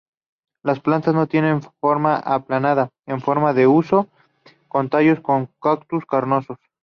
Las 0.63 0.79
plantas 0.79 1.29
tienen 1.29 1.61
forma 1.79 2.15
aplanada, 2.15 2.89
en 3.05 3.21
forma 3.21 3.53
de 3.53 3.67
huso, 3.67 4.07
con 4.67 4.89
tallos 4.89 5.19
como 5.19 5.47
cactus 5.61 6.07
carnosos. 6.07 6.57